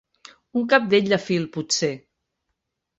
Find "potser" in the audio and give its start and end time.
1.59-1.95